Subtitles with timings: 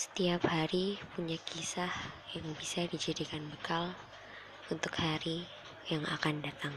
[0.00, 1.92] Setiap hari punya kisah
[2.32, 3.92] yang bisa dijadikan bekal
[4.72, 5.44] untuk hari
[5.92, 6.72] yang akan datang.